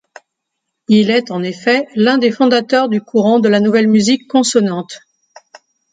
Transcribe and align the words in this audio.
Il 0.87 1.11
est 1.11 1.29
en 1.29 1.43
effet 1.43 1.87
l'un 1.95 2.17
des 2.17 2.31
fondateurs 2.31 2.89
du 2.89 3.01
courant 3.01 3.39
de 3.39 3.47
la 3.47 3.59
nouvelle 3.59 3.87
musique 3.87 4.27
consonante. 4.27 5.01